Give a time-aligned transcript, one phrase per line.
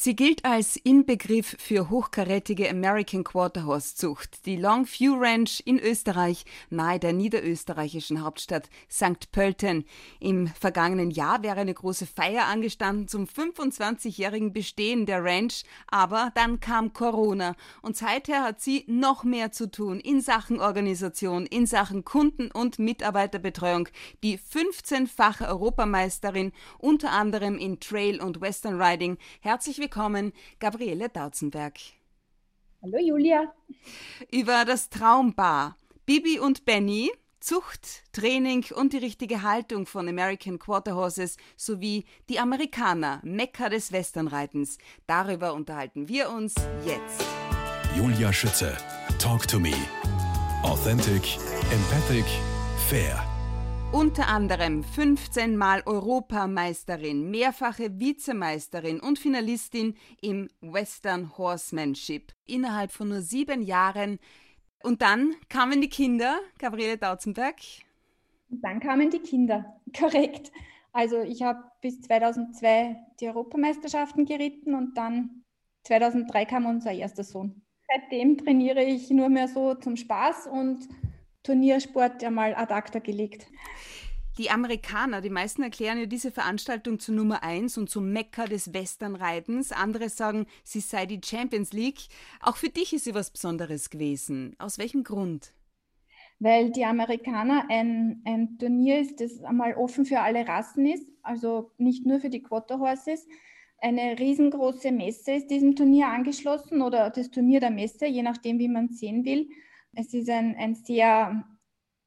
[0.00, 4.46] Sie gilt als Inbegriff für hochkarätige American Quarterhorse Zucht.
[4.46, 9.32] Die Longview Ranch in Österreich, nahe der niederösterreichischen Hauptstadt St.
[9.32, 9.84] Pölten.
[10.20, 16.60] Im vergangenen Jahr wäre eine große Feier angestanden zum 25-jährigen Bestehen der Ranch, aber dann
[16.60, 22.04] kam Corona und seither hat sie noch mehr zu tun in Sachen Organisation, in Sachen
[22.04, 23.88] Kunden- und Mitarbeiterbetreuung.
[24.22, 29.18] Die 15-fache Europameisterin, unter anderem in Trail und Western Riding.
[29.40, 29.87] Herzlich
[30.58, 31.78] Gabriele Dautzenberg.
[32.82, 33.52] Hallo Julia.
[34.30, 35.76] Über das Traumbar.
[36.06, 37.10] Bibi und Benny,
[37.40, 43.92] Zucht, Training und die richtige Haltung von American Quarter Horses sowie die Amerikaner, Mekka des
[43.92, 44.78] Westernreitens.
[45.06, 47.24] Darüber unterhalten wir uns jetzt.
[47.96, 48.76] Julia Schütze,
[49.18, 49.74] Talk to Me.
[50.62, 51.36] Authentic,
[51.70, 52.24] empathic,
[52.88, 53.27] fair.
[53.90, 62.34] Unter anderem 15 Mal Europameisterin, mehrfache Vizemeisterin und Finalistin im Western Horsemanship.
[62.46, 64.18] Innerhalb von nur sieben Jahren.
[64.82, 67.56] Und dann kamen die Kinder, Gabriele Dautzenberg.
[68.50, 70.52] Dann kamen die Kinder, korrekt.
[70.92, 75.44] Also ich habe bis 2002 die Europameisterschaften geritten und dann
[75.84, 77.62] 2003 kam unser erster Sohn.
[77.90, 80.86] Seitdem trainiere ich nur mehr so zum Spaß und
[81.48, 83.46] Turniersport einmal ad acta gelegt.
[84.36, 88.72] Die Amerikaner, die meisten erklären ja diese Veranstaltung zu Nummer eins und zum Mekka des
[88.74, 89.72] Westernreitens.
[89.72, 92.02] Andere sagen, sie sei die Champions League.
[92.40, 94.54] Auch für dich ist sie was Besonderes gewesen.
[94.58, 95.54] Aus welchem Grund?
[96.38, 101.72] Weil die Amerikaner ein, ein Turnier ist, das einmal offen für alle Rassen ist, also
[101.78, 103.26] nicht nur für die Quarter Horses.
[103.80, 108.68] Eine riesengroße Messe ist diesem Turnier angeschlossen oder das Turnier der Messe, je nachdem, wie
[108.68, 109.48] man es sehen will.
[109.94, 111.44] Es ist ein, ein, sehr,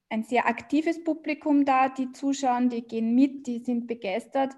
[0.10, 4.54] ein sehr aktives Publikum da, die zuschauen, die gehen mit, die sind begeistert.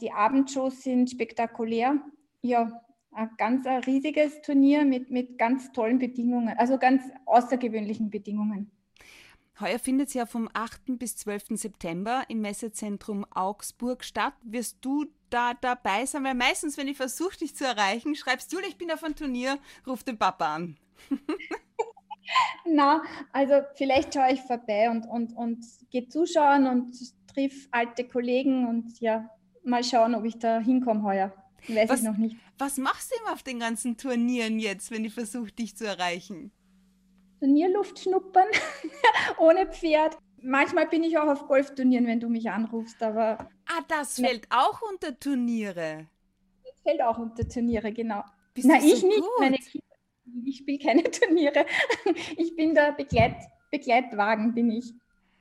[0.00, 2.00] Die Abendshows sind spektakulär.
[2.42, 2.82] Ja,
[3.12, 8.70] ein ganz ein riesiges Turnier mit, mit ganz tollen Bedingungen, also ganz außergewöhnlichen Bedingungen.
[9.58, 10.98] Heuer findet es ja vom 8.
[10.98, 11.44] bis 12.
[11.52, 14.34] September im Messezentrum Augsburg statt.
[14.42, 16.24] Wirst du da dabei sein?
[16.24, 19.58] Weil meistens, wenn ich versuche, dich zu erreichen, schreibst du, ich bin auf ein Turnier,
[19.86, 20.76] ruf den Papa an.
[22.64, 26.92] Na, also vielleicht schaue ich vorbei und, und, und gehe zuschauen und
[27.32, 29.30] triff alte Kollegen und ja,
[29.62, 31.32] mal schauen, ob ich da hinkomme heuer.
[31.68, 32.36] Weiß was, ich noch nicht.
[32.58, 36.52] Was machst du immer auf den ganzen Turnieren jetzt, wenn ich versuche, dich zu erreichen?
[37.40, 38.48] Turnierluft schnuppern,
[39.38, 40.16] ohne Pferd.
[40.40, 43.50] Manchmal bin ich auch auf Golfturnieren, wenn du mich anrufst, aber.
[43.66, 46.06] Ah, das fällt auch unter Turniere.
[46.64, 48.22] Das fällt auch unter Turniere, genau.
[48.54, 49.20] Bist Na, ich so nicht.
[49.20, 49.30] Gut?
[49.40, 49.95] Meine Kinder
[50.44, 51.66] ich spiele keine Turniere.
[52.36, 53.36] Ich bin der Begleit,
[53.70, 54.92] Begleitwagen, bin ich.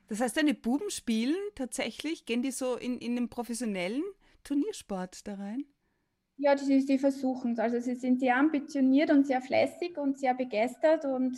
[0.07, 4.03] Das heißt, deine Buben spielen tatsächlich, gehen die so in, in den professionellen
[4.43, 5.65] Turniersport da rein?
[6.37, 7.59] Ja, die, die versuchen es.
[7.59, 11.37] Also sie sind sehr ambitioniert und sehr fleißig und sehr begeistert und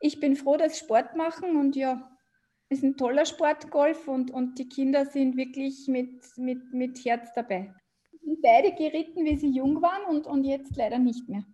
[0.00, 2.08] ich bin froh, dass sie Sport machen und ja,
[2.68, 7.32] ist ein toller Sport, Golf und, und die Kinder sind wirklich mit, mit, mit Herz
[7.34, 7.74] dabei.
[8.12, 11.44] Sie sind beide geritten, wie sie jung waren und, und jetzt leider nicht mehr.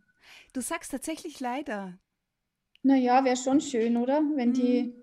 [0.54, 1.98] Du sagst tatsächlich leider.
[2.82, 4.22] Naja, wäre schon schön, oder?
[4.36, 4.54] Wenn mhm.
[4.54, 4.94] die,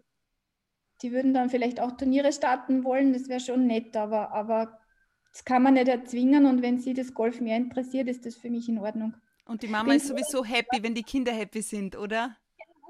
[1.01, 4.79] die würden dann vielleicht auch Turniere starten wollen, das wäre schon nett, aber, aber
[5.34, 8.50] das kann man nicht erzwingen und wenn sie das Golf mehr interessiert, ist das für
[8.50, 9.13] mich in Ordnung.
[9.45, 12.38] Und die Mama Bin ist sowieso happy, wenn die Kinder happy sind, oder?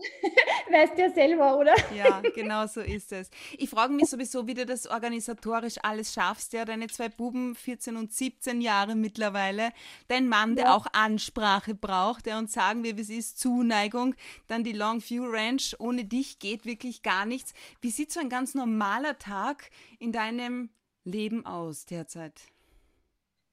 [0.71, 1.73] Weißt du ja selber, oder?
[1.95, 3.29] Ja, genau so ist es.
[3.57, 6.53] Ich frage mich sowieso, wie du das organisatorisch alles schaffst.
[6.53, 9.71] Ja, deine zwei Buben, 14 und 17 Jahre mittlerweile.
[10.07, 14.15] Dein Mann, der auch Ansprache braucht, der uns sagen wir, wie es ist, Zuneigung.
[14.47, 15.75] Dann die Longview Ranch.
[15.79, 17.53] Ohne dich geht wirklich gar nichts.
[17.81, 19.69] Wie sieht so ein ganz normaler Tag
[19.99, 20.69] in deinem
[21.03, 22.41] Leben aus derzeit?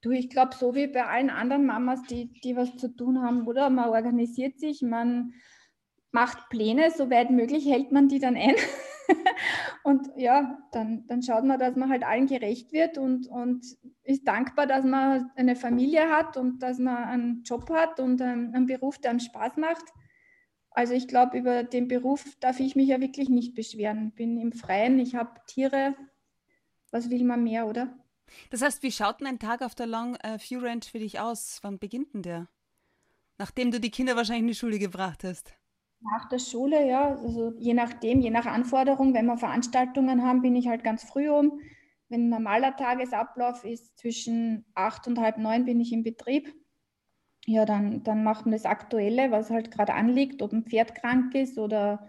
[0.01, 3.47] Du, ich glaube, so wie bei allen anderen Mamas, die, die was zu tun haben,
[3.49, 3.69] oder?
[3.69, 5.35] Man organisiert sich, man
[6.11, 8.55] macht Pläne, soweit möglich hält man die dann ein.
[9.85, 13.65] und ja, dann, dann schaut man, dass man halt allen gerecht wird und, und
[14.03, 18.55] ist dankbar, dass man eine Familie hat und dass man einen Job hat und einen,
[18.55, 19.85] einen Beruf, der einem Spaß macht.
[20.71, 24.13] Also ich glaube, über den Beruf darf ich mich ja wirklich nicht beschweren.
[24.13, 25.97] Bin im Freien, ich habe Tiere.
[26.91, 27.99] Was will man mehr, oder?
[28.51, 31.19] Das heißt, wie schaut denn ein Tag auf der Long äh, View Ranch für dich
[31.21, 31.59] aus?
[31.63, 32.49] Wann beginnt denn der?
[33.39, 35.55] Nachdem du die Kinder wahrscheinlich in die Schule gebracht hast.
[36.01, 40.55] Nach der Schule, ja, also je nachdem, je nach Anforderung, wenn wir Veranstaltungen haben, bin
[40.55, 41.61] ich halt ganz früh um.
[42.09, 46.55] Wenn normaler Tagesablauf ist, zwischen acht und halb neun bin ich im Betrieb.
[47.47, 51.35] Ja, dann, dann machen wir das Aktuelle, was halt gerade anliegt, ob ein Pferd krank
[51.35, 52.09] ist oder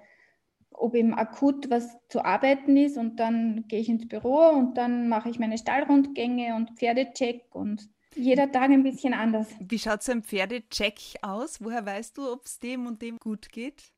[0.71, 2.97] ob eben akut was zu arbeiten ist.
[2.97, 7.89] Und dann gehe ich ins Büro und dann mache ich meine Stallrundgänge und Pferdecheck und
[8.15, 9.47] Jeder Tag ein bisschen anders.
[9.59, 11.63] Wie schaut so ein Pferdecheck aus?
[11.63, 13.91] Woher weißt du, ob es dem und dem gut geht?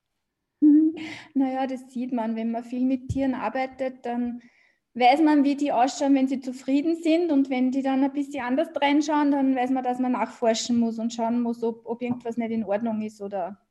[0.60, 0.96] Mhm.
[1.34, 2.36] Naja, das sieht man.
[2.36, 4.42] Wenn man viel mit Tieren arbeitet, dann
[4.94, 7.32] weiß man, wie die ausschauen, wenn sie zufrieden sind.
[7.32, 11.00] Und wenn die dann ein bisschen anders reinschauen, dann weiß man, dass man nachforschen muss
[11.00, 13.22] und schauen muss, ob, ob irgendwas nicht in Ordnung ist.
[13.22, 13.62] Oder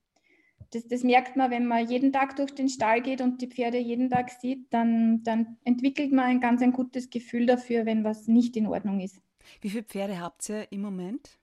[0.71, 3.79] das, das merkt man, wenn man jeden Tag durch den Stall geht und die Pferde
[3.79, 8.27] jeden Tag sieht, dann, dann entwickelt man ein ganz ein gutes Gefühl dafür, wenn was
[8.27, 9.21] nicht in Ordnung ist.
[9.61, 11.39] Wie viele Pferde habt ihr im Moment?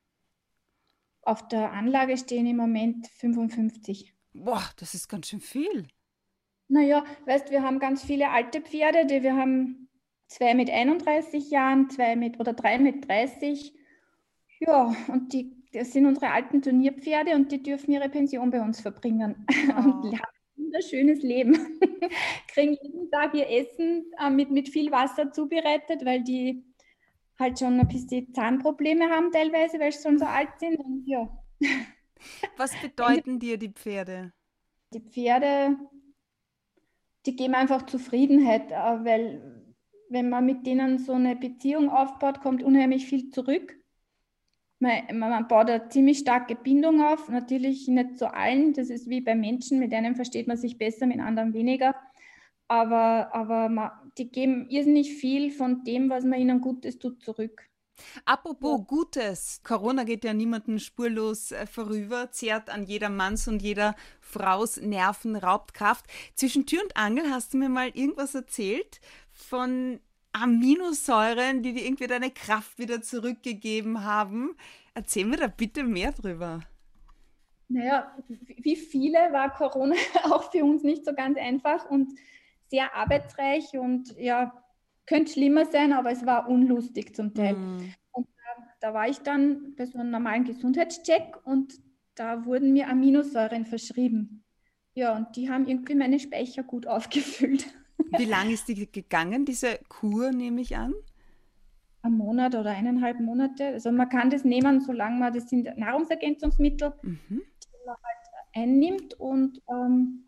[1.21, 4.13] Auf der Anlage stehen im Moment 55.
[4.33, 5.87] Boah, das ist ganz schön viel.
[6.69, 9.89] Naja, weißt, wir haben ganz viele alte Pferde, die wir haben
[10.27, 13.73] zwei mit 31 Jahren, zwei mit oder drei mit 30.
[14.59, 18.81] Ja, und die, das sind unsere alten Turnierpferde und die dürfen ihre Pension bei uns
[18.81, 19.71] verbringen oh.
[19.77, 21.53] und haben ein wunderschönes Leben.
[22.49, 26.63] Kriegen jeden Tag ihr Essen äh, mit, mit viel Wasser zubereitet, weil die
[27.39, 30.77] halt schon ein bisschen Zahnprobleme haben teilweise, weil sie schon so alt sind.
[30.79, 31.29] Und ja.
[32.57, 34.33] Was bedeuten dir die Pferde?
[34.93, 35.77] Die Pferde,
[37.25, 39.65] die geben einfach Zufriedenheit, äh, weil
[40.09, 43.77] wenn man mit denen so eine Beziehung aufbaut, kommt unheimlich viel zurück.
[44.79, 49.21] Man, man baut eine ziemlich starke Bindung auf, natürlich nicht zu allen, das ist wie
[49.21, 51.95] bei Menschen, mit einem versteht man sich besser, mit anderen weniger
[52.67, 57.67] aber, aber man, die geben irrsinnig viel von dem, was man ihnen Gutes tut, zurück.
[58.25, 58.85] Apropos ja.
[58.85, 64.77] Gutes, Corona geht ja niemanden spurlos äh, vorüber, zehrt an jeder Manns und jeder Fraus
[64.77, 66.05] Nerven, raubt Kraft.
[66.35, 68.99] Zwischen Tür und Angel hast du mir mal irgendwas erzählt
[69.31, 69.99] von
[70.33, 74.55] Aminosäuren, die dir irgendwie deine Kraft wieder zurückgegeben haben.
[74.93, 76.61] Erzähl mir da bitte mehr drüber.
[77.69, 82.13] Naja, wie viele war Corona auch für uns nicht so ganz einfach und
[82.69, 84.53] sehr arbeitsreich und ja,
[85.05, 87.55] könnte schlimmer sein, aber es war unlustig zum Teil.
[87.55, 87.93] Mhm.
[88.11, 91.73] Und da, da, war ich dann bei so einem normalen Gesundheitscheck und
[92.15, 94.43] da wurden mir Aminosäuren verschrieben.
[94.93, 97.67] Ja, und die haben irgendwie meine Speicher gut aufgefüllt.
[98.17, 100.93] Wie lange ist die gegangen, diese Kur, nehme ich an?
[102.01, 103.67] Ein Monat oder eineinhalb Monate.
[103.67, 107.19] Also man kann das nehmen, solange man, das sind Nahrungsergänzungsmittel, mhm.
[107.29, 110.26] die man halt einnimmt und ähm,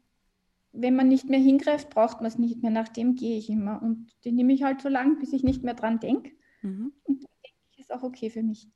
[0.82, 2.72] wenn man nicht mehr hingreift, braucht man es nicht mehr.
[2.72, 3.82] Nach dem gehe ich immer.
[3.82, 6.32] Und die nehme ich halt so lange, bis ich nicht mehr dran denke.
[6.62, 6.94] Mhm.
[7.04, 8.68] Und dann denke ich, ist auch okay für mich.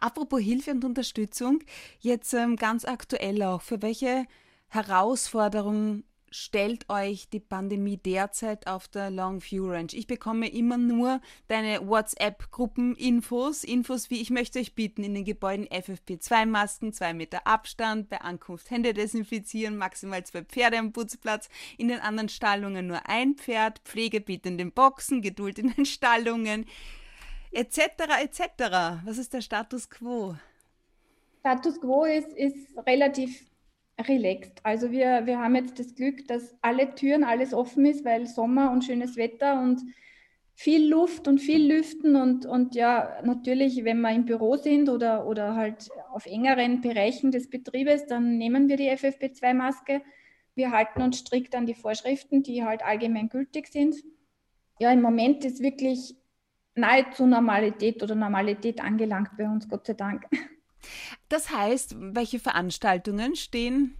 [0.00, 1.60] Apropos Hilfe und Unterstützung,
[2.00, 4.24] jetzt ähm, ganz aktuell auch, für welche
[4.68, 9.94] Herausforderungen stellt euch die Pandemie derzeit auf der Longview Ranch?
[9.94, 15.66] Ich bekomme immer nur deine WhatsApp-Gruppen-Infos, Infos wie ich möchte euch bitten, in den Gebäuden
[15.66, 22.00] FFP2-Masken, zwei Meter Abstand, bei Ankunft Hände desinfizieren, maximal zwei Pferde am Putzplatz, in den
[22.00, 26.66] anderen Stallungen nur ein Pferd, Pflege bitte in den Boxen, Geduld in den Stallungen,
[27.52, 27.78] etc.
[28.22, 29.00] etc.
[29.04, 30.36] Was ist der Status quo?
[31.40, 33.44] Status quo ist, ist relativ
[34.06, 34.60] relaxed.
[34.62, 38.70] Also wir, wir haben jetzt das Glück, dass alle Türen, alles offen ist, weil Sommer
[38.70, 39.80] und schönes Wetter und
[40.54, 45.26] viel Luft und viel Lüften und, und ja, natürlich, wenn wir im Büro sind oder,
[45.26, 50.02] oder halt auf engeren Bereichen des Betriebes, dann nehmen wir die FFP2-Maske.
[50.56, 53.96] Wir halten uns strikt an die Vorschriften, die halt allgemein gültig sind.
[54.80, 56.16] Ja, im Moment ist wirklich
[56.74, 60.26] nahezu Normalität oder Normalität angelangt bei uns, Gott sei Dank.
[61.28, 63.96] Das heißt, welche Veranstaltungen stehen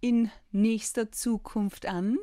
[0.00, 2.18] in nächster Zukunft an?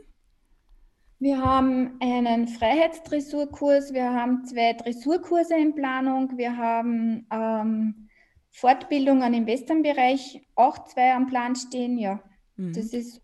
[1.19, 8.09] Wir haben einen Freiheitsdressurkurs, wir haben zwei Dressurkurse in Planung, wir haben ähm,
[8.49, 11.99] Fortbildungen im Westernbereich, auch zwei am Plan stehen.
[11.99, 12.23] Ja,
[12.55, 12.73] mhm.
[12.73, 13.21] das ist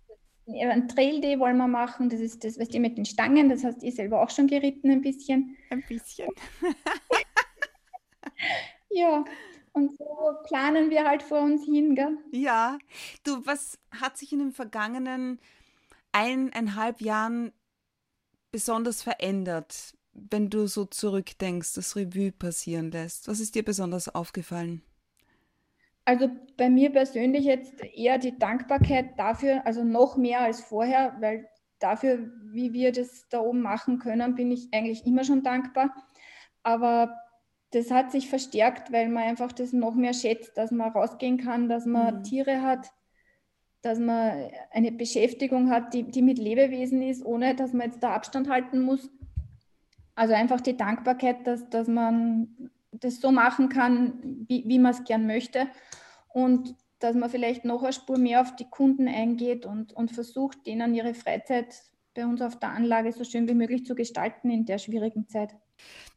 [0.47, 2.09] ein Trail Day wollen wir machen.
[2.09, 3.49] Das ist das, was die mit den Stangen.
[3.49, 5.57] Das hast ihr selber auch schon geritten ein bisschen.
[5.69, 6.29] Ein bisschen.
[8.89, 9.25] ja,
[9.77, 10.05] und so
[10.43, 12.17] planen wir halt vor uns hin, gell?
[12.31, 12.77] Ja.
[13.23, 15.39] Du, was hat sich in den vergangenen
[16.11, 17.51] eineinhalb Jahren
[18.51, 23.27] besonders verändert, wenn du so zurückdenkst, das Revue passieren lässt?
[23.27, 24.81] Was ist dir besonders aufgefallen?
[26.05, 31.47] Also bei mir persönlich jetzt eher die Dankbarkeit dafür, also noch mehr als vorher, weil
[31.79, 35.93] dafür, wie wir das da oben machen können, bin ich eigentlich immer schon dankbar.
[36.63, 37.13] Aber
[37.77, 41.69] das hat sich verstärkt, weil man einfach das noch mehr schätzt, dass man rausgehen kann,
[41.69, 42.23] dass man mhm.
[42.23, 42.91] Tiere hat,
[43.81, 48.13] dass man eine Beschäftigung hat, die, die mit Lebewesen ist, ohne dass man jetzt da
[48.13, 49.09] Abstand halten muss.
[50.15, 55.03] Also einfach die Dankbarkeit, dass, dass man das so machen kann, wie, wie man es
[55.03, 55.67] gern möchte.
[56.29, 60.65] Und dass man vielleicht noch eine Spur mehr auf die Kunden eingeht und, und versucht,
[60.65, 61.75] denen ihre Freizeit
[62.15, 65.55] bei uns auf der Anlage so schön wie möglich zu gestalten in der schwierigen Zeit.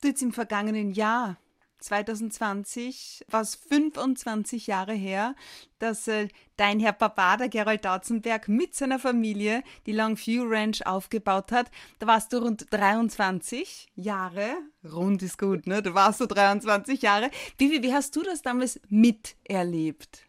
[0.00, 1.36] Du jetzt im vergangenen Jahr
[1.80, 5.34] 2020, was 25 Jahre her,
[5.78, 11.52] dass äh, dein Herr Papa, der Gerald Dautzenberg, mit seiner Familie die Longview Ranch aufgebaut
[11.52, 11.70] hat.
[11.98, 14.56] Da warst du rund 23 Jahre.
[14.84, 15.82] Rund ist gut, ne?
[15.82, 17.30] Da warst du 23 Jahre.
[17.58, 20.26] Wie, wie hast du das damals miterlebt?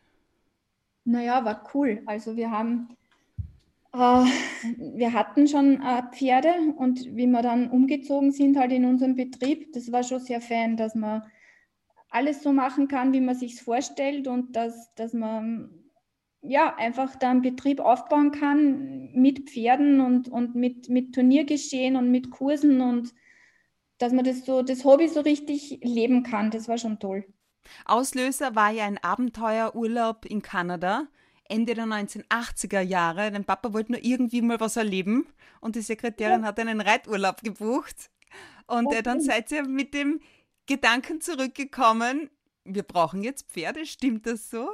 [1.04, 2.02] Naja, war cool.
[2.06, 2.96] Also wir haben
[3.94, 4.26] äh,
[4.78, 9.74] wir hatten schon äh, Pferde und wie wir dann umgezogen sind halt in unserem Betrieb,
[9.74, 11.24] das war schon sehr fan, dass man
[12.12, 15.72] alles so machen kann, wie man sich vorstellt und dass, dass man
[16.42, 22.12] ja einfach da einen Betrieb aufbauen kann mit Pferden und, und mit, mit Turniergeschehen und
[22.12, 23.14] mit Kursen und
[23.98, 26.52] dass man das so, das Hobby so richtig leben kann.
[26.52, 27.26] Das war schon toll.
[27.86, 31.08] Auslöser war ja ein Abenteuerurlaub in Kanada.
[31.48, 33.32] Ende der 1980er Jahre.
[33.32, 35.28] Dein Papa wollte nur irgendwie mal was erleben
[35.60, 36.48] und die Sekretärin ja.
[36.48, 38.10] hat einen Reiturlaub gebucht.
[38.68, 39.02] Und okay.
[39.04, 40.22] dann seid ihr mit dem
[40.72, 42.30] Gedanken zurückgekommen,
[42.64, 44.70] wir brauchen jetzt Pferde, stimmt das so?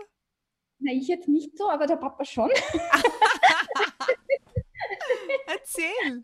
[0.78, 2.52] Na, ich jetzt nicht so, aber der Papa schon.
[5.48, 6.22] Erzähl.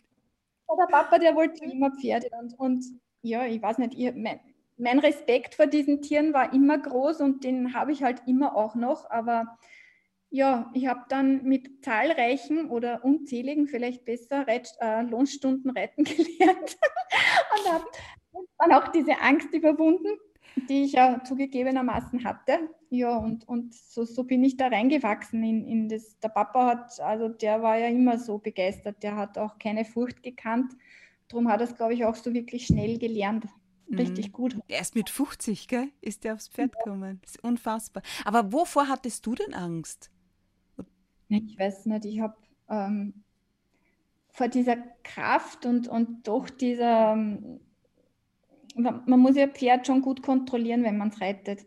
[0.69, 2.85] Der Papa, der wollte immer Pferde und, und
[3.23, 4.39] ja, ich weiß nicht, ich, mein,
[4.77, 8.75] mein Respekt vor diesen Tieren war immer groß und den habe ich halt immer auch
[8.75, 9.57] noch, aber
[10.29, 16.77] ja, ich habe dann mit zahlreichen oder unzähligen, vielleicht besser, Reit, äh, Lohnstunden reiten gelernt
[17.57, 17.85] und habe
[18.63, 20.17] dann auch diese Angst überwunden,
[20.69, 22.69] die ich ja zugegebenermaßen hatte.
[22.89, 26.19] Ja, und, und so, so bin ich da reingewachsen in, in das.
[26.19, 30.21] Der Papa hat, also der war ja immer so begeistert, der hat auch keine Furcht
[30.21, 30.73] gekannt.
[31.27, 33.45] Darum hat er es, glaube ich, auch so wirklich schnell gelernt.
[33.91, 34.31] Richtig mhm.
[34.31, 34.59] gut.
[34.67, 37.19] Erst mit 50, gell, ist der aufs Pferd gekommen.
[37.21, 38.03] Das ist unfassbar.
[38.25, 40.11] Aber wovor hattest du denn Angst?
[41.29, 42.35] Ich weiß nicht, ich habe
[42.69, 43.23] ähm,
[44.29, 47.59] vor dieser Kraft und, und doch dieser ähm,
[48.75, 51.65] man muss ja Pferd schon gut kontrollieren, wenn man es reitet.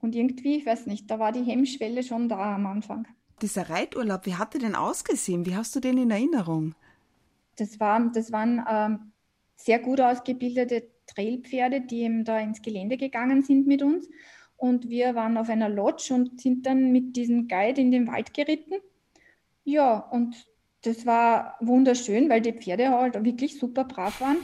[0.00, 3.06] Und irgendwie, ich weiß nicht, da war die Hemmschwelle schon da am Anfang.
[3.40, 5.46] Dieser Reiturlaub, wie hat der denn ausgesehen?
[5.46, 6.74] Wie hast du den in Erinnerung?
[7.56, 9.12] Das, war, das waren ähm,
[9.56, 14.08] sehr gut ausgebildete Trailpferde, die eben da ins Gelände gegangen sind mit uns.
[14.56, 18.34] Und wir waren auf einer Lodge und sind dann mit diesem Guide in den Wald
[18.34, 18.74] geritten.
[19.64, 20.46] Ja, und
[20.82, 24.36] das war wunderschön, weil die Pferde halt wirklich super brav waren.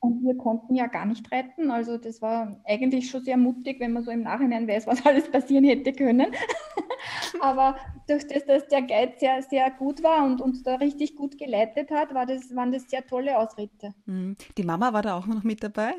[0.00, 1.70] Und wir konnten ja gar nicht retten.
[1.70, 5.28] Also das war eigentlich schon sehr mutig, wenn man so im Nachhinein weiß, was alles
[5.30, 6.32] passieren hätte können.
[7.40, 7.76] Aber
[8.06, 11.90] durch das, dass der Guide sehr, sehr gut war und uns da richtig gut geleitet
[11.90, 13.94] hat, war das, waren das sehr tolle Ausritte.
[14.06, 14.36] Mhm.
[14.56, 15.94] Die Mama war da auch noch mit dabei?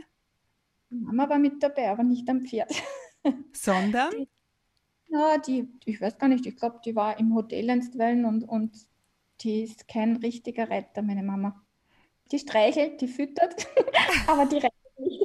[0.89, 2.71] Die Mama war mit dabei, aber nicht am Pferd.
[3.53, 4.11] Sondern?
[4.11, 4.29] Die,
[5.09, 8.87] na, die, ich weiß gar nicht, ich glaube, die war im Hotel Wellen und, und
[9.41, 11.61] die ist kein richtiger Reiter, meine Mama.
[12.31, 13.67] Die streichelt, die füttert,
[14.27, 15.23] aber die rennt nicht.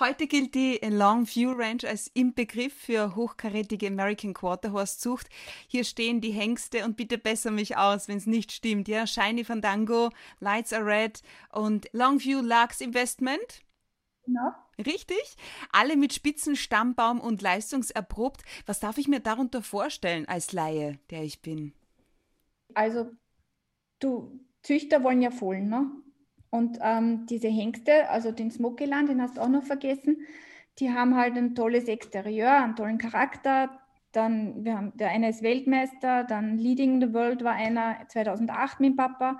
[0.00, 5.28] Heute gilt die Longview Ranch als Inbegriff für hochkarätige American Quarterhorse Zucht.
[5.66, 8.86] Hier stehen die Hengste und bitte besser mich aus, wenn es nicht stimmt.
[8.86, 13.64] Ja, Shiny Fandango, Lights are Red und Longview Lux Investment.
[14.24, 14.52] Genau.
[14.78, 15.36] Richtig?
[15.72, 18.42] Alle mit spitzen Stammbaum und leistungserprobt.
[18.66, 21.72] Was darf ich mir darunter vorstellen als Laie, der ich bin?
[22.74, 23.10] Also,
[23.98, 25.90] du, Züchter wollen ja Fohlen, ne?
[26.50, 30.18] Und ähm, diese Hengste, also den Smokyland, den hast du auch noch vergessen,
[30.78, 33.70] die haben halt ein tolles Exterieur, einen tollen Charakter.
[34.12, 38.96] Dann, wir haben, der eine ist Weltmeister, dann Leading the World war einer 2008 mit
[38.98, 39.38] Papa.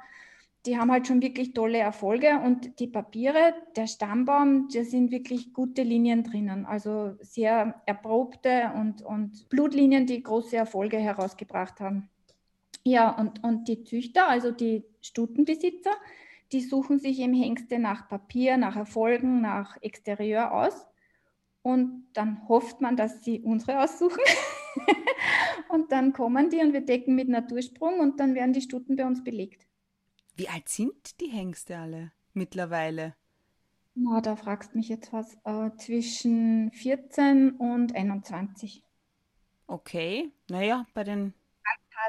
[0.65, 5.53] Die haben halt schon wirklich tolle Erfolge und die Papiere, der Stammbaum, da sind wirklich
[5.53, 6.65] gute Linien drinnen.
[6.65, 12.09] Also sehr erprobte und, und Blutlinien, die große Erfolge herausgebracht haben.
[12.85, 15.93] Ja, und, und die Züchter, also die Stutenbesitzer,
[16.53, 20.87] die suchen sich eben Hengste nach Papier, nach Erfolgen, nach Exterieur aus.
[21.63, 24.23] Und dann hofft man, dass sie unsere aussuchen.
[25.69, 29.05] und dann kommen die und wir decken mit Natursprung und dann werden die Stuten bei
[29.05, 29.67] uns belegt.
[30.37, 33.15] Wie alt sind die Hengste alle mittlerweile?
[33.95, 35.37] Na, da fragst du mich jetzt was.
[35.45, 38.85] Äh, zwischen 14 und 21.
[39.67, 41.35] Okay, naja, bei den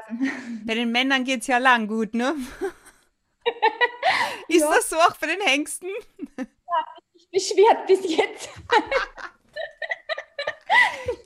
[0.08, 0.30] Hasen.
[0.66, 2.34] Bei den Männern geht es ja lang gut, ne?
[4.48, 4.74] Ist ja.
[4.74, 5.88] das so auch bei den Hengsten?
[6.36, 6.44] Ja,
[7.14, 8.50] ich beschwert bis jetzt.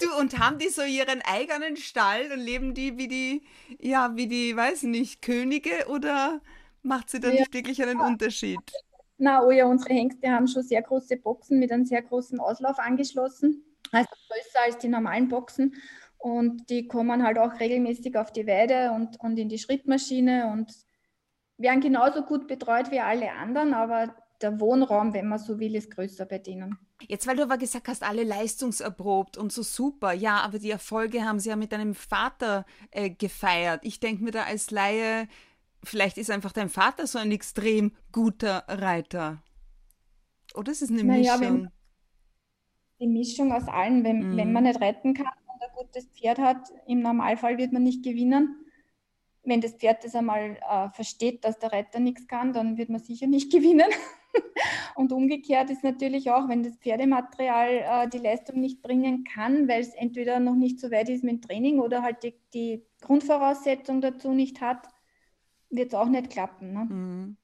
[0.00, 3.42] Du, und haben die so ihren eigenen Stall und leben die wie die,
[3.78, 6.40] ja, wie die, weiß nicht, Könige oder
[6.82, 7.40] macht sie da ja.
[7.40, 8.60] nicht wirklich einen Unterschied?
[9.18, 12.78] Na, oh ja, unsere Hengste haben schon sehr große Boxen mit einem sehr großen Auslauf
[12.78, 13.64] angeschlossen.
[13.92, 15.74] Also größer als die normalen Boxen.
[16.24, 20.72] Und die kommen halt auch regelmäßig auf die Weide und, und in die Schrittmaschine und
[21.58, 25.90] werden genauso gut betreut wie alle anderen, aber der Wohnraum, wenn man so will, ist
[25.90, 26.78] größer bei denen.
[27.06, 30.14] Jetzt, weil du aber gesagt hast, alle leistungserprobt und so super.
[30.14, 33.80] Ja, aber die Erfolge haben sie ja mit deinem Vater äh, gefeiert.
[33.82, 35.28] Ich denke mir da als Laie,
[35.82, 39.42] vielleicht ist einfach dein Vater so ein extrem guter Reiter.
[40.54, 41.64] Oder ist es eine naja, Mischung?
[41.64, 41.70] Wenn,
[42.98, 44.04] die Mischung aus allen.
[44.04, 44.36] Wenn, mm.
[44.38, 45.26] wenn man nicht retten kann
[45.64, 48.64] ein gutes Pferd hat, im Normalfall wird man nicht gewinnen.
[49.42, 53.00] Wenn das Pferd das einmal äh, versteht, dass der Reiter nichts kann, dann wird man
[53.00, 53.90] sicher nicht gewinnen.
[54.96, 59.80] und umgekehrt ist natürlich auch, wenn das Pferdematerial äh, die Leistung nicht bringen kann, weil
[59.80, 64.00] es entweder noch nicht so weit ist mit dem Training oder halt die, die Grundvoraussetzung
[64.00, 64.88] dazu nicht hat,
[65.70, 66.72] wird es auch nicht klappen.
[66.72, 66.84] Ne?
[66.84, 67.36] Mhm.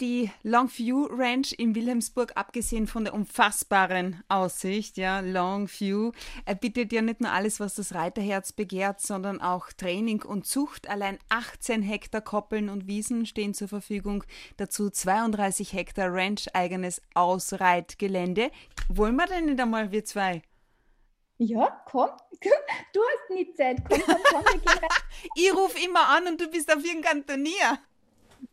[0.00, 6.12] Die Longview Ranch in Wilhelmsburg, abgesehen von der unfassbaren Aussicht, ja, Longview,
[6.60, 10.88] bietet ja nicht nur alles, was das Reiterherz begehrt, sondern auch Training und Zucht.
[10.88, 14.24] Allein 18 Hektar Koppeln und Wiesen stehen zur Verfügung.
[14.56, 18.50] Dazu 32 Hektar Ranch-eigenes Ausreitgelände.
[18.88, 20.42] Wollen wir denn nicht einmal, wir zwei?
[21.38, 22.10] Ja, komm.
[22.92, 23.78] Du hast nie Zeit.
[23.88, 24.44] Komm, komm, komm.
[24.44, 24.88] Wir gehen rein.
[25.34, 27.78] ich rufe immer an und du bist auf irgendeinem Turnier.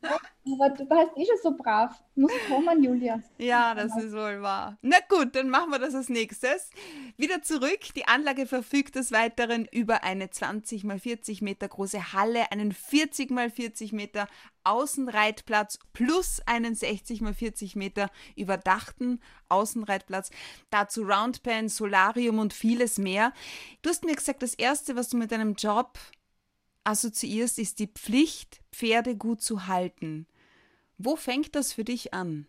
[0.01, 2.01] Aber du warst eh schon so brav.
[2.15, 3.21] Muss kommen, Julia.
[3.37, 4.77] Ja, das ist wohl wahr.
[4.81, 6.69] Na gut, dann machen wir das als nächstes.
[7.17, 7.79] Wieder zurück.
[7.95, 13.31] Die Anlage verfügt des Weiteren über eine 20 x 40 Meter große Halle, einen 40
[13.31, 14.27] x 40 Meter
[14.63, 20.31] Außenreitplatz plus einen 60 x 40 Meter überdachten Außenreitplatz.
[20.69, 23.33] Dazu Roundpen, Solarium und vieles mehr.
[23.81, 25.97] Du hast mir gesagt, das Erste, was du mit deinem Job
[26.89, 30.25] assoziierst, ist die Pflicht, Pferde gut zu halten.
[30.97, 32.47] Wo fängt das für dich an?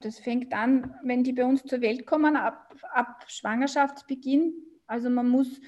[0.00, 4.54] Das fängt an, wenn die bei uns zur Welt kommen, ab, ab Schwangerschaftsbeginn.
[4.86, 5.60] Also man muss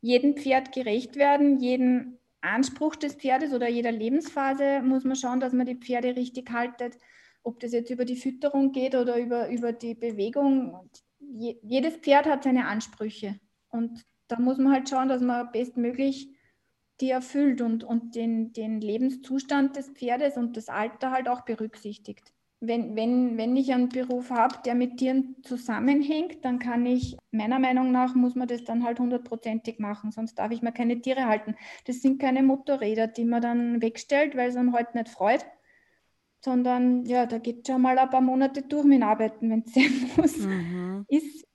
[0.00, 5.52] jedem Pferd gerecht werden, jeden Anspruch des Pferdes oder jeder Lebensphase muss man schauen, dass
[5.52, 6.96] man die Pferde richtig haltet.
[7.42, 10.90] Ob das jetzt über die Fütterung geht oder über, über die Bewegung.
[11.20, 13.38] Je, jedes Pferd hat seine Ansprüche.
[13.68, 16.35] Und da muss man halt schauen, dass man bestmöglich
[17.00, 22.32] die erfüllt und, und den, den Lebenszustand des Pferdes und das Alter halt auch berücksichtigt.
[22.60, 27.58] Wenn, wenn, wenn ich einen Beruf habe, der mit Tieren zusammenhängt, dann kann ich, meiner
[27.58, 31.26] Meinung nach, muss man das dann halt hundertprozentig machen, sonst darf ich mir keine Tiere
[31.26, 31.54] halten.
[31.84, 35.44] Das sind keine Motorräder, die man dann wegstellt, weil es einem heute halt nicht freut,
[36.42, 40.10] sondern ja, da geht schon mal ein paar Monate durch mit Arbeiten, wenn es sein
[40.16, 40.38] muss.
[40.38, 41.04] Mhm.
[41.08, 41.46] Ist,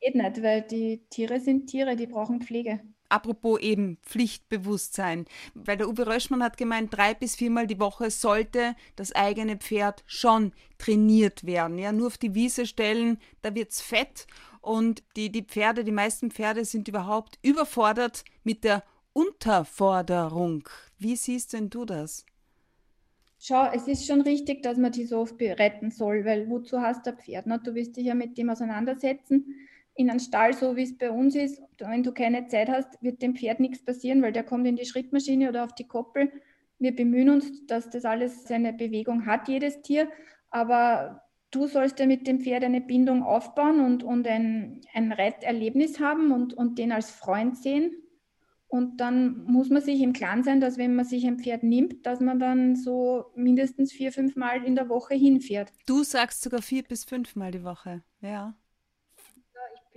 [0.00, 2.80] geht nicht, weil die Tiere sind Tiere, die brauchen Pflege.
[3.08, 8.74] Apropos eben Pflichtbewusstsein, weil der Uwe Röschmann hat gemeint, drei bis viermal die Woche sollte
[8.96, 11.78] das eigene Pferd schon trainiert werden.
[11.78, 14.26] Ja, nur auf die Wiese stellen, da wird's fett
[14.60, 20.68] und die, die Pferde, die meisten Pferde sind überhaupt überfordert mit der Unterforderung.
[20.98, 22.26] Wie siehst denn du das?
[23.38, 27.06] Schau, es ist schon richtig, dass man die so oft retten soll, weil wozu hast
[27.06, 27.46] du ein Pferd?
[27.46, 27.60] Ne?
[27.62, 29.54] Du wirst dich ja mit dem auseinandersetzen
[29.96, 33.22] in einen Stall, so wie es bei uns ist, wenn du keine Zeit hast, wird
[33.22, 36.30] dem Pferd nichts passieren, weil der kommt in die Schrittmaschine oder auf die Koppel.
[36.78, 40.08] Wir bemühen uns, dass das alles seine Bewegung hat, jedes Tier,
[40.50, 45.98] aber du sollst ja mit dem Pferd eine Bindung aufbauen und, und ein, ein Reiterlebnis
[45.98, 47.90] haben und, und den als Freund sehen.
[48.68, 52.04] Und dann muss man sich im Klaren sein, dass wenn man sich ein Pferd nimmt,
[52.04, 55.72] dass man dann so mindestens vier, fünf Mal in der Woche hinfährt.
[55.86, 58.54] Du sagst sogar vier bis fünf Mal die Woche, ja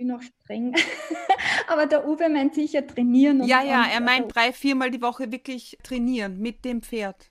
[0.00, 0.74] bin auch streng.
[1.68, 3.44] Aber der Uwe meint sicher trainieren.
[3.44, 7.28] ja, ja, er meint drei, viermal die Woche wirklich trainieren mit dem Pferd.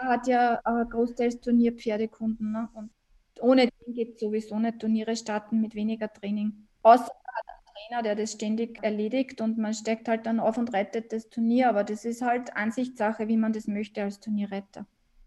[0.00, 2.52] Er hat ja äh, großteils Turnierpferdekunden.
[2.52, 2.68] Ne?
[2.74, 2.90] Und
[3.40, 6.68] ohne den geht sowieso nicht Turniere starten mit weniger Training.
[6.82, 11.12] Außer er Trainer, der das ständig erledigt und man steckt halt dann auf und reitet
[11.12, 11.70] das Turnier.
[11.70, 14.86] Aber das ist halt Ansichtssache, wie man das möchte als Turnierreiter.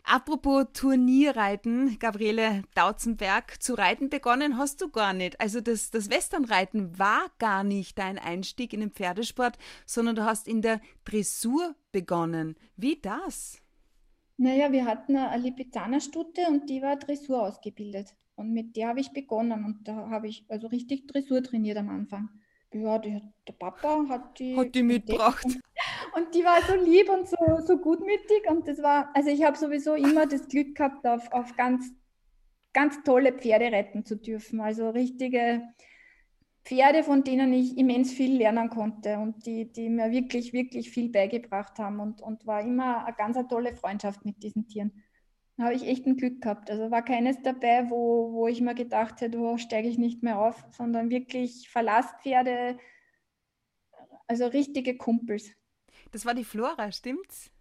[0.10, 5.42] Apropos Turnierreiten, Gabriele Dautzenberg, zu reiten begonnen hast du gar nicht.
[5.42, 10.48] Also das, das Westernreiten war gar nicht dein Einstieg in den Pferdesport, sondern du hast
[10.48, 12.56] in der Dressur begonnen.
[12.78, 13.62] Wie das?
[14.38, 18.16] Naja, wir hatten eine Lipizzaner-Stute und die war Dressur ausgebildet.
[18.36, 21.90] Und mit der habe ich begonnen und da habe ich also richtig Dressur trainiert am
[21.90, 22.30] Anfang.
[22.84, 25.46] Ja, die, der Papa hat die, hat die mitgebracht.
[26.16, 28.50] Und, die war so lieb und so, so gutmütig.
[28.50, 31.92] Und das war, also ich habe sowieso immer das Glück gehabt, auf, auf ganz,
[32.74, 34.60] ganz tolle Pferde reiten zu dürfen.
[34.60, 35.62] Also richtige
[36.64, 41.10] Pferde, von denen ich immens viel lernen konnte und die, die mir wirklich, wirklich viel
[41.10, 42.00] beigebracht haben.
[42.00, 44.92] Und, und war immer eine ganz eine tolle Freundschaft mit diesen Tieren
[45.66, 46.70] habe ich echt ein Glück gehabt.
[46.70, 50.40] Also war keines dabei, wo, wo ich mir gedacht hätte, oh, steige ich nicht mehr
[50.40, 52.78] auf, sondern wirklich Verlasspferde,
[54.28, 55.52] also richtige Kumpels.
[56.12, 57.52] Das war die Flora, stimmt's?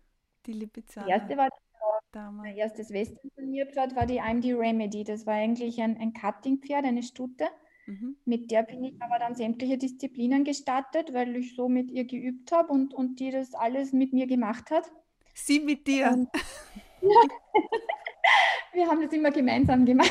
[0.47, 1.07] Die Lipizzaner.
[1.07, 2.49] Die erste war die Flora, damals?
[2.49, 5.05] Mein erstes Western-Turnierpferd war die I'm the Remedy.
[5.05, 7.47] Das war eigentlich ein, ein Cutting-Pferd, eine Stute.
[7.87, 8.17] Mhm.
[8.25, 12.53] Mit der bin ich aber dann sämtliche Disziplinen gestartet, weil ich so mit ihr geübt
[12.53, 14.91] habe und, und die das alles mit mir gemacht hat.
[15.35, 16.09] Sie mit dir?
[16.13, 16.29] Und,
[18.73, 20.11] Wir haben das immer gemeinsam gemacht.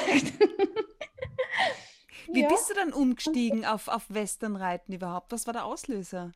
[2.31, 2.47] Wie ja.
[2.47, 5.31] bist du dann umgestiegen auf, auf Westernreiten überhaupt?
[5.31, 6.31] Was war der Auslöser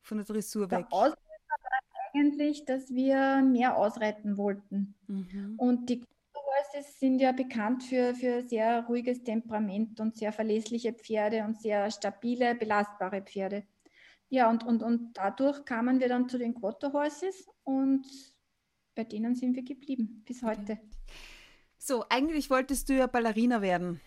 [0.00, 0.86] von der Dressur der weg?
[0.90, 1.70] Auslöser war
[2.14, 4.94] eigentlich, dass wir mehr ausreiten wollten.
[5.06, 5.54] Mhm.
[5.58, 6.02] Und die
[6.34, 11.90] Horses sind ja bekannt für, für sehr ruhiges Temperament und sehr verlässliche Pferde und sehr
[11.90, 13.64] stabile, belastbare Pferde.
[14.28, 18.06] Ja, und, und, und dadurch kamen wir dann zu den Quarter Horses und
[18.96, 20.80] bei denen sind wir geblieben bis heute.
[21.78, 24.00] So, eigentlich wolltest du ja Ballerina werden.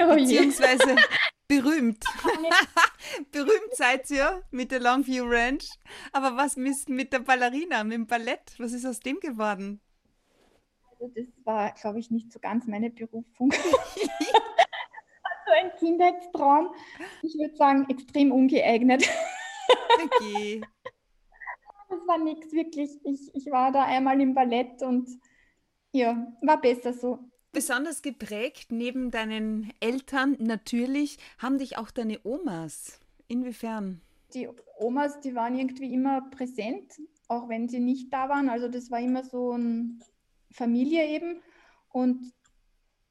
[0.00, 0.96] Oh Beziehungsweise
[1.48, 2.02] berühmt.
[3.32, 5.68] berühmt seid ihr mit der Longview Ranch.
[6.12, 8.54] Aber was ist mit der Ballerina, mit dem Ballett?
[8.58, 9.80] Was ist aus dem geworden?
[10.92, 13.52] Also das war, glaube ich, nicht so ganz meine Berufung.
[13.96, 16.72] so ein Kindheitstraum.
[17.22, 19.08] Ich würde sagen, extrem ungeeignet.
[20.04, 20.60] okay.
[21.90, 22.90] Das war nichts wirklich.
[23.04, 25.10] Ich, ich war da einmal im Ballett und
[25.92, 27.18] ja, war besser so.
[27.52, 33.00] Besonders geprägt neben deinen Eltern natürlich haben dich auch deine Omas.
[33.26, 34.00] Inwiefern?
[34.34, 34.48] Die
[34.78, 36.92] Omas, die waren irgendwie immer präsent,
[37.26, 38.48] auch wenn sie nicht da waren.
[38.48, 39.98] Also das war immer so eine
[40.52, 41.40] Familie eben.
[41.88, 42.32] Und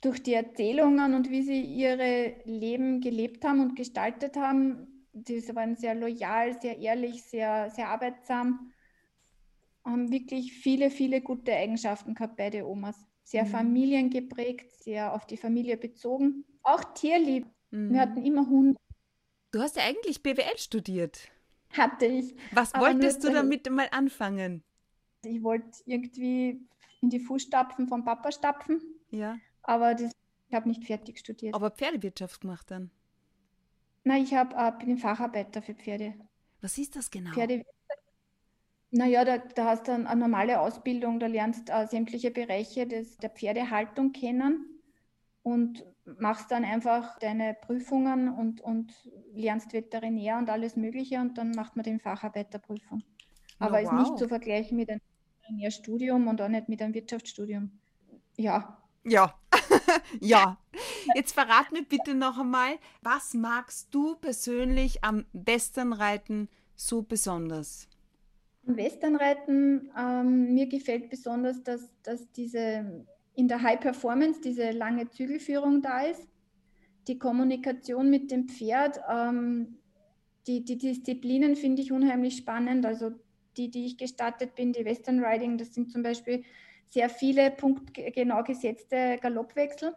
[0.01, 5.75] durch die Erzählungen und wie sie ihre Leben gelebt haben und gestaltet haben, die waren
[5.75, 8.71] sehr loyal, sehr ehrlich, sehr, sehr arbeitsam
[9.89, 12.95] haben wirklich viele, viele gute Eigenschaften gehabt, beide Omas.
[13.23, 13.49] Sehr mhm.
[13.49, 16.45] familiengeprägt, sehr auf die Familie bezogen.
[16.63, 17.47] Auch tierlieb.
[17.71, 17.93] Mhm.
[17.93, 18.79] Wir hatten immer Hunde.
[19.51, 21.29] Du hast ja eigentlich BWL studiert.
[21.71, 22.35] Hatte ich.
[22.51, 24.63] Was wolltest du damit mal anfangen?
[25.23, 26.67] Ich wollte irgendwie
[27.01, 28.81] in die Fußstapfen vom Papa stapfen.
[29.11, 29.37] Ja.
[29.61, 30.11] Aber das,
[30.47, 31.53] ich habe nicht fertig studiert.
[31.53, 32.89] Aber Pferdewirtschaft gemacht dann?
[34.03, 36.13] Nein, ich hab, äh, bin Facharbeiter für Pferde.
[36.61, 37.31] Was ist das genau?
[37.31, 37.79] Pferdewirtschaft
[38.91, 43.29] naja, da, da hast du eine normale Ausbildung, da lernst äh, sämtliche Bereiche des, der
[43.29, 44.65] Pferdehaltung kennen
[45.43, 45.85] und
[46.17, 48.91] machst dann einfach deine Prüfungen und, und
[49.33, 53.03] lernst Veterinär und alles Mögliche und dann macht man die Facharbeiterprüfung.
[53.59, 53.93] Aber oh, wow.
[53.93, 55.01] ist nicht zu vergleichen mit einem
[55.41, 57.71] Veterinärstudium und auch nicht mit einem Wirtschaftsstudium.
[58.37, 58.81] Ja.
[59.03, 59.35] Ja.
[60.19, 60.57] ja.
[61.15, 67.87] Jetzt verrat mir bitte noch einmal, was magst du persönlich am Westernreiten so besonders?
[68.63, 73.05] Westernreiten, ähm, mir gefällt besonders, dass, dass diese
[73.35, 76.27] in der High Performance diese lange Zügelführung da ist,
[77.07, 79.77] die Kommunikation mit dem Pferd, ähm,
[80.45, 82.85] die, die Disziplinen finde ich unheimlich spannend.
[82.85, 83.11] Also
[83.57, 86.43] die, die ich gestartet bin, die Western Riding, das sind zum Beispiel
[86.89, 89.93] sehr viele punktgenau gesetzte Galoppwechsel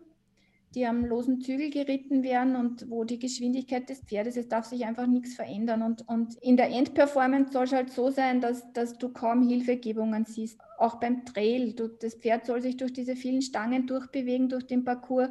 [0.75, 4.85] die am losen Zügel geritten werden und wo die Geschwindigkeit des Pferdes, es darf sich
[4.87, 5.83] einfach nichts verändern.
[5.83, 10.25] Und, und in der Endperformance soll es halt so sein, dass, dass du kaum Hilfegebungen
[10.25, 10.59] siehst.
[10.79, 14.85] Auch beim Trail, du, das Pferd soll sich durch diese vielen Stangen durchbewegen, durch den
[14.85, 15.31] Parcours,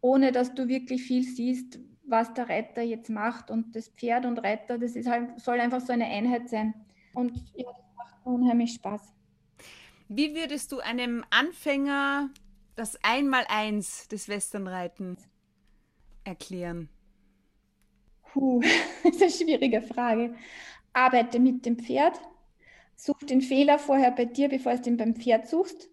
[0.00, 3.50] ohne dass du wirklich viel siehst, was der Reiter jetzt macht.
[3.50, 6.74] Und das Pferd und Reiter, das ist halt, soll einfach so eine Einheit sein.
[7.14, 9.13] Und ja, das macht unheimlich Spaß.
[10.08, 12.30] Wie würdest du einem Anfänger
[12.76, 15.28] das Einmaleins des Westernreitens
[16.24, 16.88] erklären?
[18.32, 18.60] Puh,
[19.04, 20.34] das ist eine schwierige Frage.
[20.92, 22.20] Arbeite mit dem Pferd,
[22.96, 25.88] such den Fehler vorher bei dir, bevor du den beim Pferd suchst.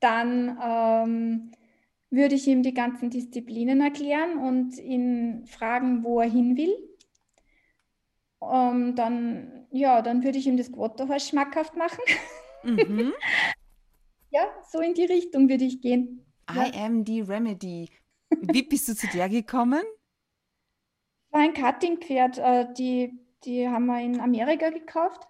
[0.00, 1.52] Dann ähm,
[2.10, 6.76] würde ich ihm die ganzen Disziplinen erklären und ihn fragen, wo er hin will.
[8.40, 12.00] Ähm, dann, ja, dann würde ich ihm das Quotterhorse schmackhaft machen.
[12.64, 13.12] Mhm.
[14.30, 16.26] Ja, so in die Richtung würde ich gehen.
[16.50, 16.84] I ja.
[16.84, 17.88] am the remedy.
[18.30, 19.82] Wie bist du zu der gekommen?
[21.30, 22.38] War ein Cutting-Pferd.
[22.38, 25.26] Äh, die, die haben wir in Amerika gekauft.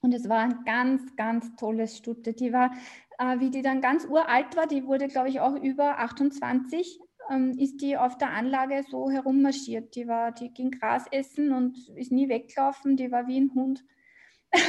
[0.00, 2.32] Und es war ein ganz, ganz tolles Stute.
[2.32, 2.70] Die war,
[3.18, 6.98] äh, wie die dann ganz uralt war, die wurde, glaube ich, auch über 28,
[7.30, 9.94] ähm, ist die auf der Anlage so herummarschiert.
[9.94, 12.96] Die, war, die ging Gras essen und ist nie weggelaufen.
[12.96, 13.84] Die war wie ein Hund.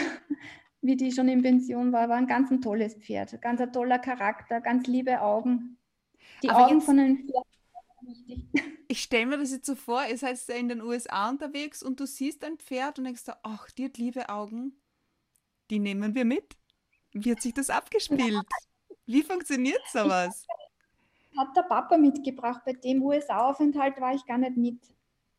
[0.81, 3.39] wie die schon in Pension war, war ein ganz ein tolles Pferd.
[3.41, 5.77] Ganz ein toller Charakter, ganz liebe Augen.
[6.41, 7.45] Die Aber Augen von einem Pferd
[8.01, 8.45] wichtig.
[8.87, 12.05] Ich stelle mir das jetzt so vor, ihr seid in den USA unterwegs und du
[12.05, 14.81] siehst ein Pferd und denkst, ach, die hat liebe Augen.
[15.69, 16.57] Die nehmen wir mit.
[17.13, 18.43] Wie hat sich das abgespielt?
[19.05, 20.45] Wie funktioniert sowas?
[21.37, 22.63] Hat der Papa mitgebracht.
[22.65, 24.79] Bei dem USA-Aufenthalt war ich gar nicht mit.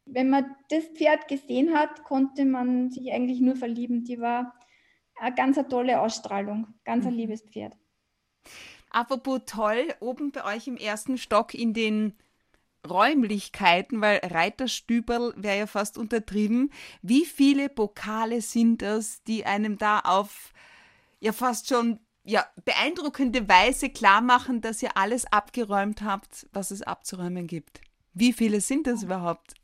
[0.07, 4.03] Wenn man das Pferd gesehen hat, konnte man sich eigentlich nur verlieben.
[4.05, 4.59] Die war
[5.17, 7.19] eine ganz eine tolle Ausstrahlung, ganz ein mhm.
[7.19, 7.77] liebes Pferd.
[8.91, 12.15] Apropos toll, oben bei euch im ersten Stock in den
[12.89, 16.71] Räumlichkeiten, weil Reiterstüberl wäre ja fast untertrieben.
[17.01, 20.53] Wie viele Pokale sind das, die einem da auf
[21.21, 26.83] ja fast schon ja, beeindruckende Weise klar machen, dass ihr alles abgeräumt habt, was es
[26.83, 27.81] abzuräumen gibt?
[28.15, 29.55] Wie viele sind das überhaupt?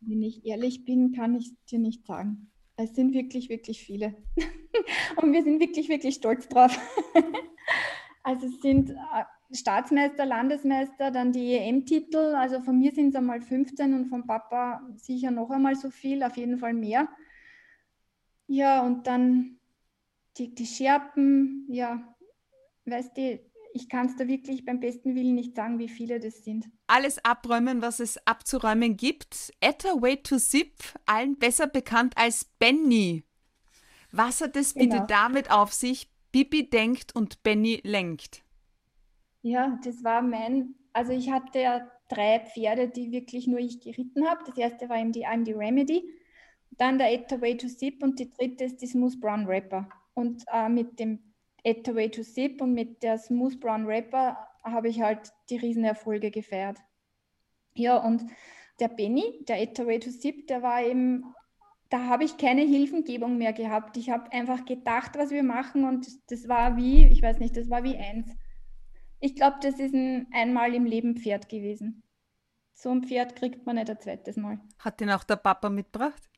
[0.00, 2.51] Wenn ich ehrlich bin, kann ich dir nicht sagen.
[2.76, 4.14] Es sind wirklich, wirklich viele.
[5.16, 6.78] Und wir sind wirklich, wirklich stolz drauf.
[8.22, 12.34] also es sind äh, Staatsmeister, Landesmeister, dann die EM-Titel.
[12.34, 16.22] Also von mir sind es einmal 15 und vom Papa sicher noch einmal so viel,
[16.22, 17.08] auf jeden Fall mehr.
[18.46, 19.58] Ja, und dann
[20.38, 22.16] die, die Scherpen, ja,
[22.86, 23.40] weißt du,
[23.74, 26.68] ich kann es da wirklich beim besten Willen nicht sagen, wie viele das sind.
[26.86, 29.52] Alles abräumen, was es abzuräumen gibt.
[29.60, 30.74] Etta Way to Zip,
[31.06, 33.24] allen besser bekannt als Benny.
[34.10, 34.94] Was hat es genau.
[34.94, 36.10] bitte damit auf sich?
[36.32, 38.42] Bibi denkt und Benny lenkt.
[39.42, 44.26] Ja, das war mein, also ich hatte ja drei Pferde, die wirklich nur ich geritten
[44.26, 44.42] habe.
[44.46, 46.04] Das erste war eben die I'm the Remedy,
[46.72, 49.88] dann der Etta Way to Zip und die dritte ist die Smooth Brown Rapper.
[50.14, 51.31] Und äh, mit dem
[51.64, 56.30] Etta Way to Zip und mit der Smooth Brown Rapper habe ich halt die Riesenerfolge
[56.30, 56.78] gefeiert.
[57.74, 58.24] Ja, und
[58.80, 61.24] der Benny, der Etta Way to Zip, der war eben,
[61.88, 63.96] da habe ich keine Hilfengebung mehr gehabt.
[63.96, 67.70] Ich habe einfach gedacht, was wir machen und das war wie, ich weiß nicht, das
[67.70, 68.28] war wie eins.
[69.20, 72.02] Ich glaube, das ist ein einmal im Leben Pferd gewesen.
[72.74, 74.58] So ein Pferd kriegt man nicht ein zweites Mal.
[74.78, 76.28] Hat den auch der Papa mitgebracht?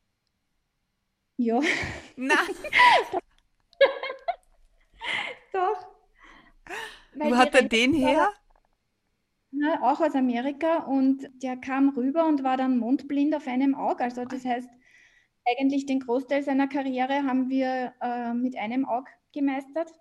[1.37, 1.61] Ja.
[2.17, 2.35] Na.
[5.55, 5.87] Doch.
[7.15, 8.29] Weil Wo hat er den her?
[9.53, 14.03] Na, auch aus Amerika und der kam rüber und war dann mondblind auf einem Auge.
[14.03, 14.69] Also das heißt,
[15.45, 19.93] eigentlich den Großteil seiner Karriere haben wir äh, mit einem Auge gemeistert.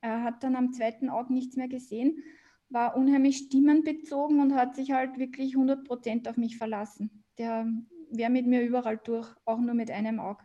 [0.00, 2.24] Er hat dann am zweiten Auge nichts mehr gesehen,
[2.70, 7.24] war unheimlich stimmenbezogen und hat sich halt wirklich 100 Prozent auf mich verlassen.
[7.38, 7.68] Der
[8.10, 10.44] wäre mit mir überall durch, auch nur mit einem Auge.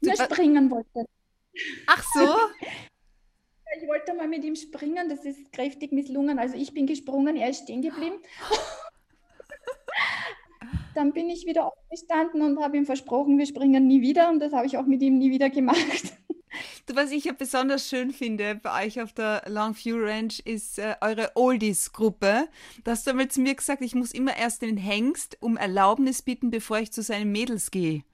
[0.00, 1.04] Nur springen wollte.
[1.86, 2.36] Ach so?
[3.80, 6.38] Ich wollte mal mit ihm springen, das ist kräftig misslungen.
[6.38, 8.16] Also ich bin gesprungen, er ist stehen geblieben.
[10.94, 14.28] Dann bin ich wieder aufgestanden und habe ihm versprochen, wir springen nie wieder.
[14.28, 16.12] Und das habe ich auch mit ihm nie wieder gemacht.
[16.86, 20.96] Du, was ich ja besonders schön finde bei euch auf der Longview Ranch ist äh,
[21.00, 22.48] eure Oldies-Gruppe.
[22.84, 26.22] Da hast du einmal zu mir gesagt, ich muss immer erst den Hengst um Erlaubnis
[26.22, 28.04] bitten, bevor ich zu seinen Mädels gehe.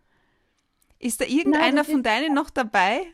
[0.98, 3.06] Ist da irgendeiner Nein, von deinen noch dabei?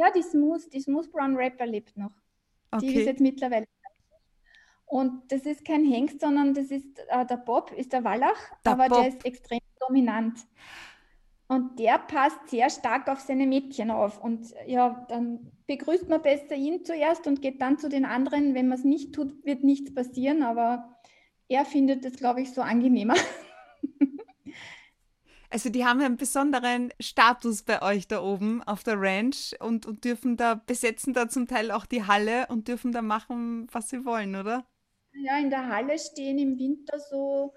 [0.00, 2.12] Ja, die Smooth, die Smooth Brown Rapper lebt noch.
[2.70, 2.86] Okay.
[2.86, 3.66] Die ist jetzt mittlerweile.
[4.86, 8.72] Und das ist kein Hengst, sondern das ist äh, der Bob, ist der Wallach, der
[8.72, 8.98] aber Bob.
[8.98, 10.40] der ist extrem dominant.
[11.48, 14.22] Und der passt sehr stark auf seine Mädchen auf.
[14.24, 18.54] Und ja, dann begrüßt man besser ihn zuerst und geht dann zu den anderen.
[18.54, 20.98] Wenn man es nicht tut, wird nichts passieren, aber
[21.48, 23.14] er findet es, glaube ich, so angenehmer.
[25.50, 30.04] Also die haben einen besonderen Status bei euch da oben auf der Ranch und, und
[30.04, 34.04] dürfen da, besetzen da zum Teil auch die Halle und dürfen da machen, was sie
[34.04, 34.64] wollen, oder?
[35.12, 37.52] Ja, in der Halle stehen im Winter so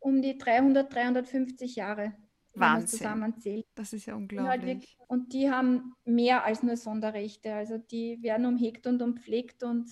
[0.00, 2.12] um die 300, 350 Jahre.
[2.52, 2.98] Wahnsinn.
[2.98, 3.66] zusammenzählt.
[3.74, 4.98] Das ist ja halt unglaublich.
[5.06, 7.54] Und die haben mehr als nur Sonderrechte.
[7.54, 9.88] Also die werden umhegt und umpflegt und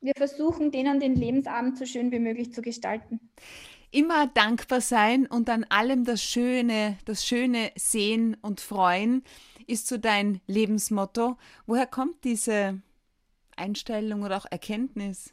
[0.00, 3.32] wir versuchen, denen den Lebensabend so schön wie möglich zu gestalten
[3.96, 9.24] immer dankbar sein und an allem das Schöne, das Schöne sehen und freuen,
[9.66, 11.38] ist so dein Lebensmotto.
[11.66, 12.82] Woher kommt diese
[13.56, 15.32] Einstellung oder auch Erkenntnis?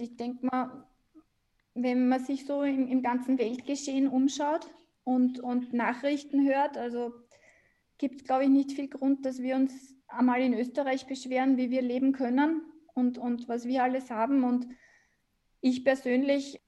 [0.00, 0.86] Ich denke mal,
[1.74, 4.66] wenn man sich so im, im ganzen Weltgeschehen umschaut
[5.04, 7.12] und, und Nachrichten hört, also
[7.98, 11.70] gibt es, glaube ich, nicht viel Grund, dass wir uns einmal in Österreich beschweren, wie
[11.70, 12.62] wir leben können
[12.94, 14.42] und, und was wir alles haben.
[14.42, 14.68] Und
[15.60, 16.63] ich persönlich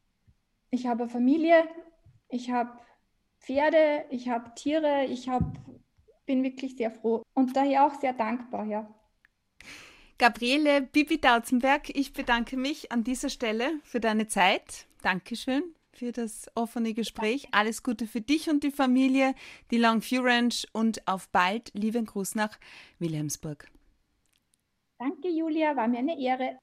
[0.76, 1.68] ich habe Familie,
[2.28, 2.78] ich habe
[3.40, 5.42] Pferde, ich habe Tiere, ich hab,
[6.26, 8.88] bin wirklich sehr froh und daher auch sehr dankbar, ja.
[10.18, 14.86] Gabriele Bibi Dautzenberg, ich bedanke mich an dieser Stelle für deine Zeit.
[15.02, 15.62] Dankeschön
[15.92, 17.48] für das offene Gespräch.
[17.52, 19.34] Alles Gute für dich und die Familie,
[19.70, 21.70] die Longview Ranch und auf bald.
[21.74, 22.58] Lieben Gruß nach
[22.98, 23.70] Wilhelmsburg.
[24.98, 26.58] Danke, Julia, war mir eine Ehre.